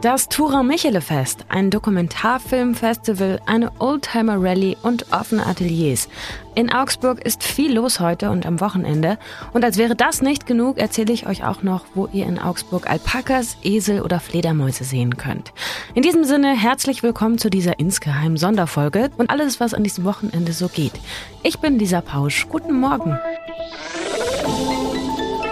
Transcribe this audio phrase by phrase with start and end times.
[0.00, 6.08] Das Tura Michele Fest, ein Dokumentarfilmfestival, eine Oldtimer Rallye und offene Ateliers.
[6.54, 9.18] In Augsburg ist viel los heute und am Wochenende.
[9.52, 12.88] Und als wäre das nicht genug, erzähle ich euch auch noch, wo ihr in Augsburg
[12.88, 15.52] Alpakas, Esel oder Fledermäuse sehen könnt.
[15.94, 20.52] In diesem Sinne herzlich willkommen zu dieser insgeheimen Sonderfolge und alles, was an diesem Wochenende
[20.52, 20.92] so geht.
[21.42, 22.46] Ich bin Lisa Pausch.
[22.48, 23.18] Guten Morgen.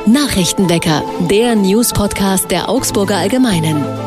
[0.07, 4.06] Nachrichtenwecker, der News-Podcast der Augsburger Allgemeinen.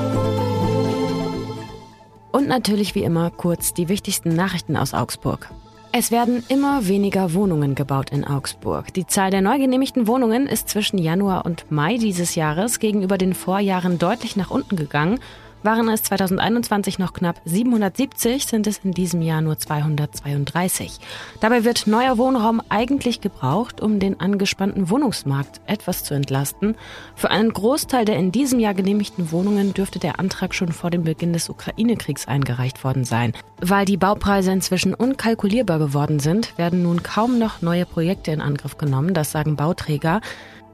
[2.31, 5.49] Und natürlich wie immer kurz die wichtigsten Nachrichten aus Augsburg.
[5.91, 8.93] Es werden immer weniger Wohnungen gebaut in Augsburg.
[8.93, 13.33] Die Zahl der neu genehmigten Wohnungen ist zwischen Januar und Mai dieses Jahres gegenüber den
[13.33, 15.19] Vorjahren deutlich nach unten gegangen
[15.63, 20.99] waren es 2021 noch knapp 770, sind es in diesem Jahr nur 232.
[21.39, 26.75] Dabei wird neuer Wohnraum eigentlich gebraucht, um den angespannten Wohnungsmarkt etwas zu entlasten.
[27.15, 31.03] Für einen Großteil der in diesem Jahr genehmigten Wohnungen dürfte der Antrag schon vor dem
[31.03, 33.33] Beginn des Ukraine-Kriegs eingereicht worden sein.
[33.61, 38.77] Weil die Baupreise inzwischen unkalkulierbar geworden sind, werden nun kaum noch neue Projekte in Angriff
[38.77, 40.21] genommen, das sagen Bauträger.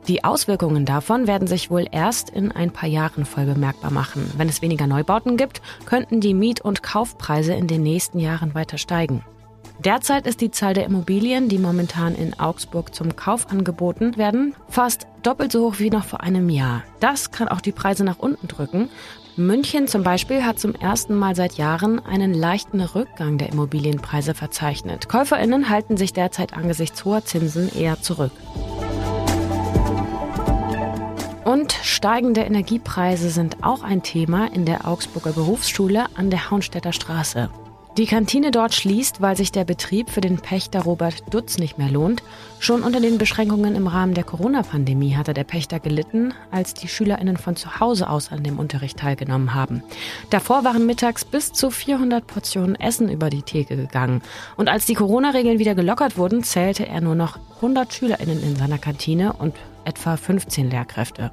[0.08, 4.32] Die Auswirkungen davon werden sich wohl erst in ein paar Jahren voll bemerkbar machen.
[4.38, 8.78] Wenn es weniger Neubauten gibt, könnten die Miet- und Kaufpreise in den nächsten Jahren weiter
[8.78, 9.24] steigen.
[9.80, 15.08] Derzeit ist die Zahl der Immobilien, die momentan in Augsburg zum Kauf angeboten werden, fast
[15.24, 16.84] doppelt so hoch wie noch vor einem Jahr.
[17.00, 18.90] Das kann auch die Preise nach unten drücken.
[19.36, 25.10] München zum Beispiel hat zum ersten Mal seit Jahren einen leichten Rückgang der Immobilienpreise verzeichnet.
[25.10, 28.32] Käuferinnen halten sich derzeit angesichts hoher Zinsen eher zurück.
[31.66, 37.50] Und steigende Energiepreise sind auch ein Thema in der Augsburger Berufsschule an der Haunstädter Straße.
[37.98, 41.90] Die Kantine dort schließt, weil sich der Betrieb für den Pächter Robert Dutz nicht mehr
[41.90, 42.22] lohnt.
[42.60, 47.38] Schon unter den Beschränkungen im Rahmen der Corona-Pandemie hatte der Pächter gelitten, als die SchülerInnen
[47.38, 49.82] von zu Hause aus an dem Unterricht teilgenommen haben.
[50.30, 54.22] Davor waren mittags bis zu 400 Portionen Essen über die Theke gegangen.
[54.56, 58.78] Und als die Corona-Regeln wieder gelockert wurden, zählte er nur noch 100 SchülerInnen in seiner
[58.78, 61.32] Kantine und etwa 15 Lehrkräfte.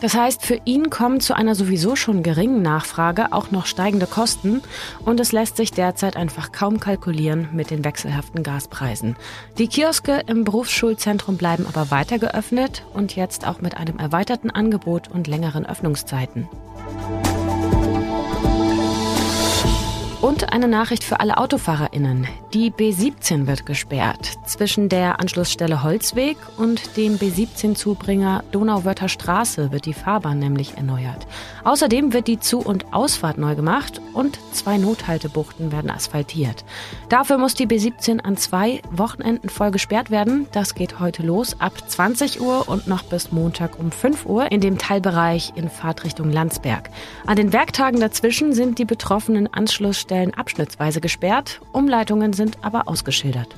[0.00, 4.62] Das heißt, für ihn kommen zu einer sowieso schon geringen Nachfrage auch noch steigende Kosten
[5.04, 9.16] und es lässt sich derzeit einfach kaum kalkulieren mit den wechselhaften Gaspreisen.
[9.58, 15.08] Die Kioske im Berufsschulzentrum bleiben aber weiter geöffnet und jetzt auch mit einem erweiterten Angebot
[15.08, 16.48] und längeren Öffnungszeiten.
[20.30, 22.28] Und eine Nachricht für alle AutofahrerInnen.
[22.54, 24.38] Die B17 wird gesperrt.
[24.46, 31.26] Zwischen der Anschlussstelle Holzweg und dem B17-Zubringer Donauwörther Straße wird die Fahrbahn nämlich erneuert.
[31.64, 36.64] Außerdem wird die Zu- und Ausfahrt neu gemacht und zwei Nothaltebuchten werden asphaltiert.
[37.08, 40.46] Dafür muss die B17 an zwei Wochenenden voll gesperrt werden.
[40.52, 44.60] Das geht heute los ab 20 Uhr und noch bis Montag um 5 Uhr in
[44.60, 46.88] dem Teilbereich in Fahrtrichtung Landsberg.
[47.26, 53.48] An den Werktagen dazwischen sind die betroffenen Anschlussstellen Stellen abschnittsweise gesperrt, Umleitungen sind aber ausgeschildert.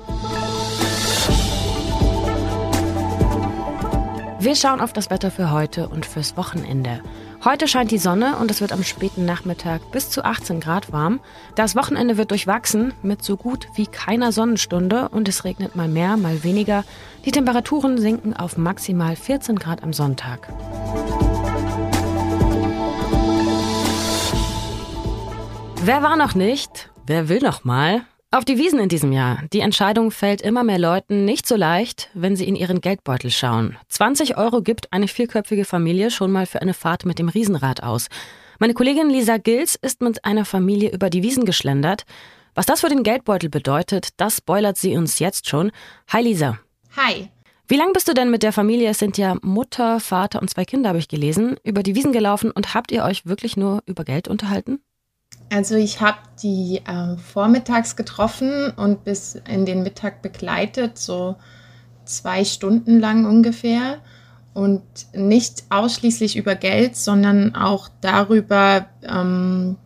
[4.39, 7.01] Wir schauen auf das Wetter für heute und fürs Wochenende.
[7.45, 11.19] Heute scheint die Sonne und es wird am späten Nachmittag bis zu 18 Grad warm.
[11.57, 16.17] Das Wochenende wird durchwachsen mit so gut wie keiner Sonnenstunde und es regnet mal mehr,
[16.17, 16.85] mal weniger.
[17.25, 20.49] Die Temperaturen sinken auf maximal 14 Grad am Sonntag.
[25.85, 26.93] Wer war noch nicht?
[27.07, 28.03] Wer will noch mal?
[28.31, 29.43] Auf die Wiesen in diesem Jahr.
[29.53, 33.77] Die Entscheidung fällt immer mehr Leuten nicht so leicht, wenn sie in ihren Geldbeutel schauen.
[33.89, 38.07] 20 Euro gibt eine vierköpfige Familie schon mal für eine Fahrt mit dem Riesenrad aus.
[38.61, 42.05] Meine Kollegin Lisa Gils ist mit einer Familie über die Wiesen geschlendert.
[42.55, 45.73] Was das für den Geldbeutel bedeutet, das spoilert sie uns jetzt schon.
[46.13, 46.61] Hi Lisa.
[46.97, 47.29] Hi.
[47.67, 50.65] Wie lange bist du denn mit der Familie, es sind ja Mutter, Vater und zwei
[50.65, 54.05] Kinder, habe ich gelesen, über die Wiesen gelaufen und habt ihr euch wirklich nur über
[54.05, 54.79] Geld unterhalten?
[55.53, 61.37] Also ich habe die äh, vormittags getroffen und bis in den Mittag begleitet, so
[62.07, 63.99] zwei Stunden lang ungefähr.
[64.55, 64.83] Und
[65.15, 69.77] nicht ausschließlich über Geld, sondern auch darüber, ähm,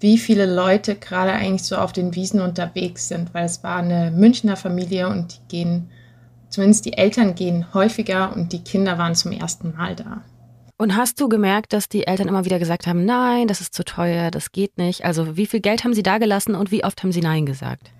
[0.00, 4.10] wie viele Leute gerade eigentlich so auf den Wiesen unterwegs sind, weil es war eine
[4.10, 5.90] Münchner Familie und die gehen,
[6.50, 10.22] zumindest die Eltern gehen häufiger und die Kinder waren zum ersten Mal da.
[10.78, 13.82] Und hast du gemerkt, dass die Eltern immer wieder gesagt haben, nein, das ist zu
[13.82, 15.04] teuer, das geht nicht?
[15.04, 17.90] Also wie viel Geld haben sie da gelassen und wie oft haben sie Nein gesagt?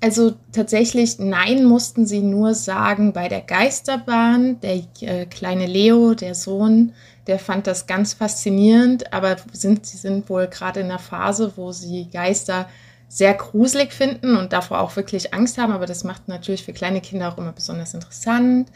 [0.00, 4.58] Also tatsächlich Nein mussten sie nur sagen bei der Geisterbahn.
[4.60, 6.92] Der äh, kleine Leo, der Sohn,
[7.26, 11.70] der fand das ganz faszinierend, aber sind, sie sind wohl gerade in einer Phase, wo
[11.70, 12.66] sie Geister
[13.08, 15.72] sehr gruselig finden und davor auch wirklich Angst haben.
[15.72, 18.70] Aber das macht natürlich für kleine Kinder auch immer besonders interessant.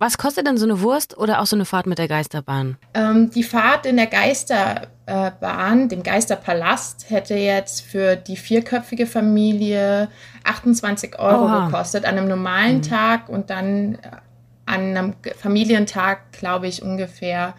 [0.00, 2.78] Was kostet denn so eine Wurst oder auch so eine Fahrt mit der Geisterbahn?
[2.94, 10.08] Ähm, die Fahrt in der Geisterbahn, dem Geisterpalast, hätte jetzt für die vierköpfige Familie
[10.44, 11.66] 28 Euro Oha.
[11.66, 12.82] gekostet an einem normalen mhm.
[12.82, 13.98] Tag und dann
[14.64, 17.52] an einem Familientag, glaube ich, ungefähr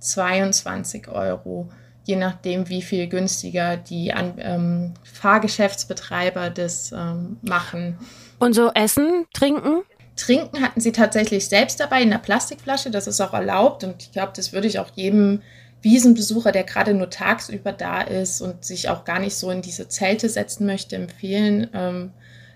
[0.00, 1.68] 22 Euro,
[2.02, 7.98] je nachdem, wie viel günstiger die an, ähm, Fahrgeschäftsbetreiber das ähm, machen.
[8.40, 9.84] Und so Essen, Trinken?
[10.16, 14.12] Trinken hatten sie tatsächlich selbst dabei in einer Plastikflasche, das ist auch erlaubt und ich
[14.12, 15.42] glaube, das würde ich auch jedem
[15.82, 19.88] Wiesenbesucher, der gerade nur tagsüber da ist und sich auch gar nicht so in diese
[19.88, 21.68] Zelte setzen möchte, empfehlen.
[21.74, 22.12] Ähm,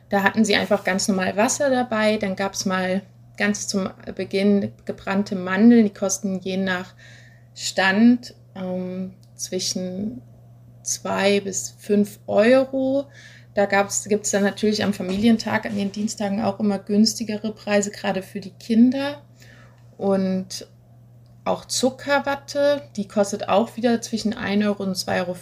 [0.08, 3.02] da hatten sie einfach ganz normal Wasser dabei, dann gab es mal
[3.36, 6.94] ganz zum Beginn gebrannte Mandeln, die kosten je nach
[7.54, 10.22] Stand ähm, zwischen
[10.82, 13.06] zwei bis fünf Euro.
[13.58, 18.22] Da gibt es dann natürlich am Familientag an den Dienstagen auch immer günstigere Preise, gerade
[18.22, 19.20] für die Kinder.
[19.96, 20.68] Und
[21.44, 25.36] auch Zuckerwatte, die kostet auch wieder zwischen 1 Euro und 2,50 Euro.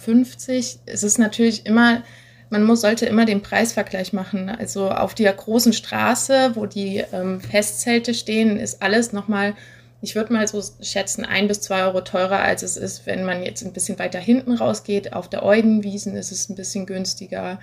[0.87, 2.01] Es ist natürlich immer
[2.49, 4.49] man muss, sollte immer den Preisvergleich machen.
[4.49, 9.53] Also auf der großen Straße, wo die ähm, Festzelte stehen, ist alles nochmal,
[10.01, 13.43] ich würde mal so schätzen, ein bis zwei Euro teurer, als es ist, wenn man
[13.43, 15.13] jetzt ein bisschen weiter hinten rausgeht.
[15.13, 17.59] Auf der Eudenwiesen ist es ein bisschen günstiger.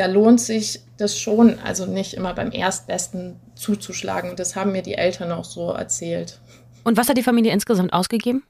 [0.00, 4.34] Da lohnt sich das schon, also nicht immer beim Erstbesten zuzuschlagen.
[4.34, 6.40] Das haben mir die Eltern auch so erzählt.
[6.84, 8.42] Und was hat die Familie insgesamt ausgegeben?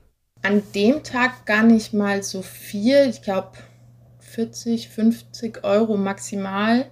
[0.43, 3.09] An dem Tag gar nicht mal so viel.
[3.11, 3.51] Ich glaube,
[4.21, 6.89] 40, 50 Euro maximal.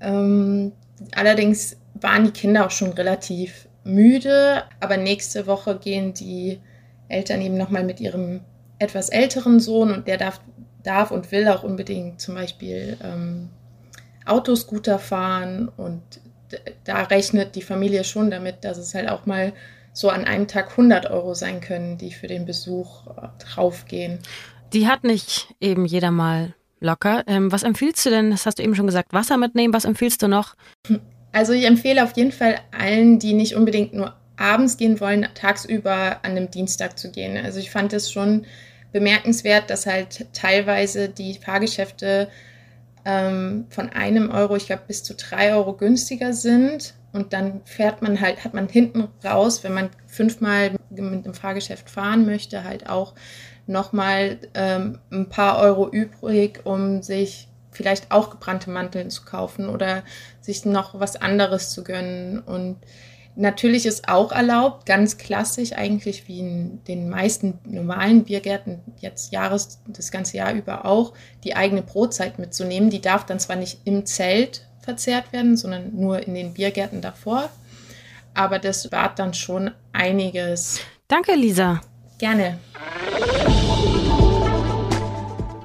[0.00, 0.72] Ähm,
[1.14, 6.58] allerdings waren die Kinder auch schon relativ müde, aber nächste Woche gehen die
[7.06, 8.40] Eltern eben nochmal mit ihrem
[8.80, 10.40] etwas älteren Sohn und der darf,
[10.84, 13.50] darf und will auch unbedingt zum Beispiel ähm,
[14.26, 16.02] Autoscooter fahren und
[16.84, 19.52] da rechnet die Familie schon damit, dass es halt auch mal
[19.92, 24.18] so an einem Tag 100 Euro sein können, die für den Besuch äh, draufgehen.
[24.72, 27.24] Die hat nicht eben jeder mal locker.
[27.26, 28.30] Ähm, was empfiehlst du denn?
[28.30, 29.74] Das hast du eben schon gesagt, Wasser mitnehmen.
[29.74, 30.54] Was empfiehlst du noch?
[31.32, 36.18] Also ich empfehle auf jeden Fall allen, die nicht unbedingt nur abends gehen wollen, tagsüber
[36.22, 37.42] an einem Dienstag zu gehen.
[37.42, 38.44] Also ich fand es schon
[38.92, 42.28] bemerkenswert, dass halt teilweise die Fahrgeschäfte
[43.04, 46.94] ähm, von einem Euro, ich glaube, bis zu drei Euro günstiger sind.
[47.12, 51.90] Und dann fährt man halt, hat man hinten raus, wenn man fünfmal mit einem Fahrgeschäft
[51.90, 53.14] fahren möchte, halt auch
[53.66, 60.04] nochmal ähm, ein paar Euro übrig, um sich vielleicht auch gebrannte Manteln zu kaufen oder
[60.40, 62.40] sich noch was anderes zu gönnen.
[62.40, 62.78] Und
[63.36, 69.80] natürlich ist auch erlaubt, ganz klassisch eigentlich wie in den meisten normalen Biergärten, jetzt Jahres,
[69.86, 71.12] das ganze Jahr über auch,
[71.44, 72.90] die eigene Brotzeit mitzunehmen.
[72.90, 77.50] Die darf dann zwar nicht im Zelt verzehrt werden, sondern nur in den Biergärten davor.
[78.34, 80.80] Aber das spart dann schon einiges.
[81.08, 81.80] Danke, Lisa.
[82.18, 82.58] Gerne.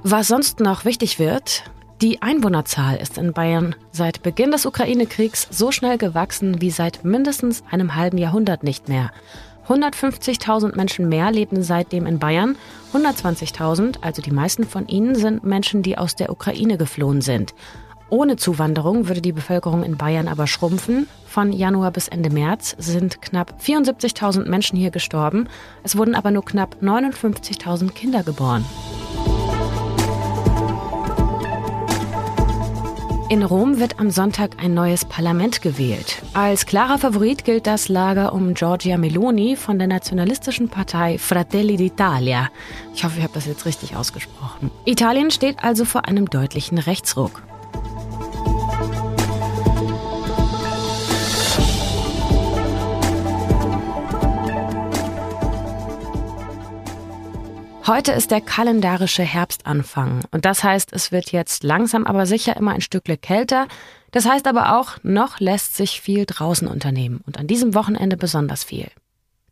[0.04, 1.64] Was sonst noch wichtig wird,
[2.02, 7.64] die Einwohnerzahl ist in Bayern seit Beginn des Ukraine-Kriegs so schnell gewachsen wie seit mindestens
[7.72, 9.12] einem halben Jahrhundert nicht mehr.
[9.68, 12.56] 150.000 Menschen mehr leben seitdem in Bayern.
[12.94, 17.54] 120.000, also die meisten von ihnen, sind Menschen, die aus der Ukraine geflohen sind.
[18.10, 21.08] Ohne Zuwanderung würde die Bevölkerung in Bayern aber schrumpfen.
[21.26, 25.50] Von Januar bis Ende März sind knapp 74.000 Menschen hier gestorben.
[25.84, 28.64] Es wurden aber nur knapp 59.000 Kinder geboren.
[33.30, 36.22] In Rom wird am Sonntag ein neues Parlament gewählt.
[36.34, 42.48] Als klarer Favorit gilt das Lager um Giorgia Meloni von der nationalistischen Partei Fratelli d'Italia.
[42.96, 44.72] Ich hoffe, ich habe das jetzt richtig ausgesprochen.
[44.86, 47.44] Italien steht also vor einem deutlichen Rechtsruck.
[57.88, 62.74] Heute ist der kalendarische Herbstanfang und das heißt, es wird jetzt langsam aber sicher immer
[62.74, 63.70] ein Stückle kälter.
[64.12, 68.66] Das heißt aber auch, noch lässt sich viel draußen unternehmen und an diesem Wochenende besonders
[68.66, 68.90] viel.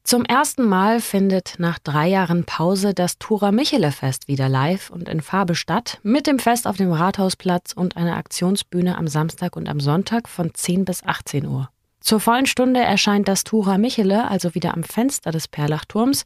[0.03, 5.07] Zum ersten Mal findet nach drei Jahren Pause das Tura Michele Fest wieder live und
[5.07, 9.69] in Farbe statt, mit dem Fest auf dem Rathausplatz und einer Aktionsbühne am Samstag und
[9.69, 11.69] am Sonntag von 10 bis 18 Uhr.
[12.01, 16.25] Zur vollen Stunde erscheint das Tura Michele also wieder am Fenster des Perlachturms.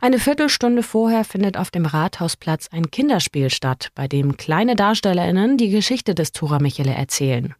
[0.00, 5.70] Eine Viertelstunde vorher findet auf dem Rathausplatz ein Kinderspiel statt, bei dem kleine DarstellerInnen die
[5.70, 7.54] Geschichte des Tura Michele erzählen.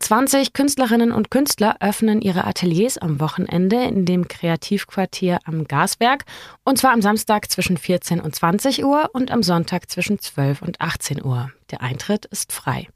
[0.00, 6.24] 20 Künstlerinnen und Künstler öffnen ihre Ateliers am Wochenende in dem Kreativquartier am Gaswerk
[6.64, 10.80] und zwar am Samstag zwischen 14 und 20 Uhr und am Sonntag zwischen 12 und
[10.80, 11.50] 18 Uhr.
[11.70, 12.88] Der Eintritt ist frei.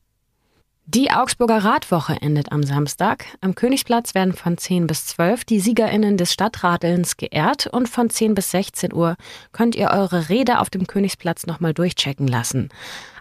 [0.86, 3.24] Die Augsburger Radwoche endet am Samstag.
[3.40, 8.34] Am Königsplatz werden von 10 bis 12 die SiegerInnen des Stadtradelns geehrt und von 10
[8.34, 9.16] bis 16 Uhr
[9.52, 12.68] könnt ihr eure Räder auf dem Königsplatz nochmal durchchecken lassen.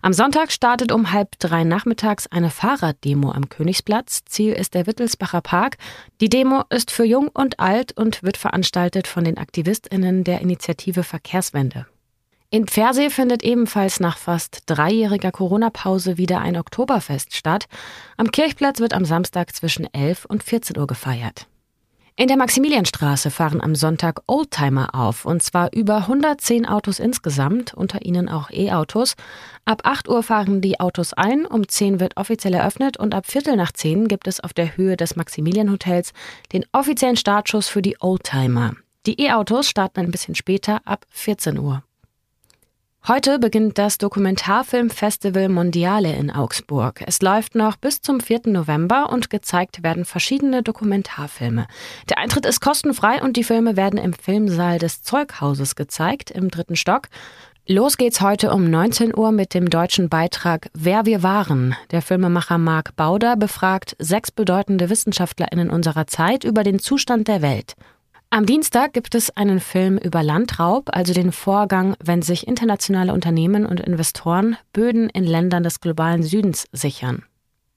[0.01, 4.25] Am Sonntag startet um halb drei nachmittags eine Fahrraddemo am Königsplatz.
[4.25, 5.77] Ziel ist der Wittelsbacher Park.
[6.19, 11.03] Die Demo ist für jung und alt und wird veranstaltet von den AktivistInnen der Initiative
[11.03, 11.85] Verkehrswende.
[12.53, 17.65] In Pfersee findet ebenfalls nach fast dreijähriger Corona-Pause wieder ein Oktoberfest statt.
[18.15, 21.47] Am Kirchplatz wird am Samstag zwischen 11 und 14 Uhr gefeiert.
[22.15, 28.05] In der Maximilianstraße fahren am Sonntag Oldtimer auf, und zwar über 110 Autos insgesamt, unter
[28.05, 29.15] ihnen auch E-Autos.
[29.65, 33.55] Ab 8 Uhr fahren die Autos ein, um 10 wird offiziell eröffnet und ab Viertel
[33.55, 36.13] nach 10 gibt es auf der Höhe des Maximilian-Hotels
[36.51, 38.73] den offiziellen Startschuss für die Oldtimer.
[39.07, 41.81] Die E-Autos starten ein bisschen später ab 14 Uhr.
[43.05, 47.03] Heute beginnt das Dokumentarfilmfestival Mondiale in Augsburg.
[47.05, 48.43] Es läuft noch bis zum 4.
[48.45, 51.67] November und gezeigt werden verschiedene Dokumentarfilme.
[52.09, 56.77] Der Eintritt ist kostenfrei und die Filme werden im Filmsaal des Zeughauses gezeigt, im dritten
[56.77, 57.09] Stock.
[57.67, 61.75] Los geht's heute um 19 Uhr mit dem deutschen Beitrag Wer wir waren.
[61.91, 67.75] Der Filmemacher Marc Bauder befragt sechs bedeutende WissenschaftlerInnen unserer Zeit über den Zustand der Welt.
[68.33, 73.63] Am Dienstag gibt es einen Film über Landraub, also den Vorgang, wenn sich internationale Unternehmen
[73.63, 77.25] und Investoren Böden in Ländern des globalen Südens sichern.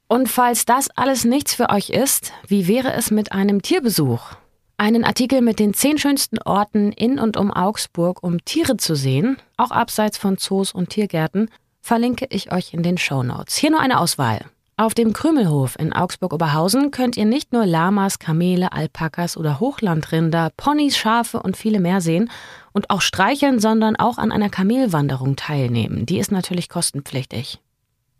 [0.08, 4.30] Und falls das alles nichts für euch ist, wie wäre es mit einem Tierbesuch?
[4.78, 9.36] Einen Artikel mit den zehn schönsten Orten in und um Augsburg, um Tiere zu sehen,
[9.58, 11.50] auch abseits von Zoos und Tiergärten,
[11.82, 13.58] verlinke ich euch in den Show Notes.
[13.58, 14.46] Hier nur eine Auswahl.
[14.78, 20.98] Auf dem Krümelhof in Augsburg-Oberhausen könnt ihr nicht nur Lamas, Kamele, Alpakas oder Hochlandrinder, Ponys,
[20.98, 22.30] Schafe und viele mehr sehen
[22.74, 26.04] und auch streicheln, sondern auch an einer Kamelwanderung teilnehmen.
[26.04, 27.58] Die ist natürlich kostenpflichtig.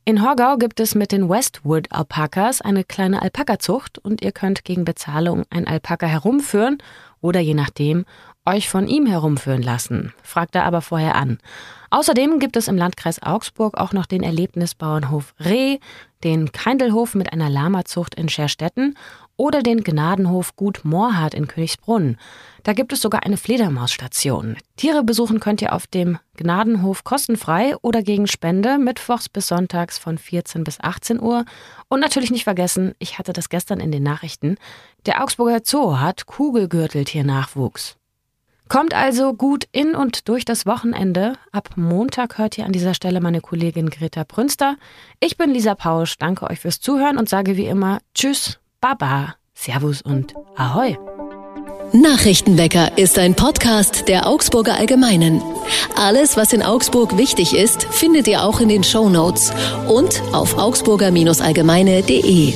[0.07, 4.87] In Horgau gibt es mit den Westwood Alpakas eine kleine Alpakazucht und ihr könnt gegen
[4.87, 6.79] Bezahlung ein Alpaka herumführen
[7.21, 8.07] oder je nachdem
[8.47, 10.12] euch von ihm herumführen lassen.
[10.23, 11.38] Fragt da aber vorher an.
[11.91, 15.79] Außerdem gibt es im Landkreis Augsburg auch noch den Erlebnisbauernhof Reh,
[16.25, 18.97] den Keindelhof mit einer Lamazucht in Scherstetten
[19.37, 22.17] oder den Gnadenhof Gut Moorhardt in Königsbrunn.
[22.62, 24.57] Da gibt es sogar eine Fledermausstation.
[24.76, 30.19] Tiere besuchen könnt ihr auf dem Gnadenhof kostenfrei oder gegen Spende mittwochs bis sonntags von
[30.19, 31.45] 14 bis 18 Uhr.
[31.88, 34.57] Und natürlich nicht vergessen, ich hatte das gestern in den Nachrichten,
[35.05, 37.97] der Augsburger Zoo hat Kugelgürteltiernachwuchs.
[38.69, 41.35] Kommt also gut in und durch das Wochenende.
[41.53, 44.77] Ab Montag hört ihr an dieser Stelle meine Kollegin Greta Prünster.
[45.21, 50.03] Ich bin Lisa Pausch, danke euch fürs Zuhören und sage wie immer Tschüss, Baba, Servus
[50.03, 50.97] und Ahoi.
[51.93, 55.41] Nachrichtenwecker ist ein Podcast der Augsburger Allgemeinen.
[55.95, 59.53] Alles, was in Augsburg wichtig ist, findet ihr auch in den Show Notes
[59.89, 62.55] und auf augsburger-allgemeine.de.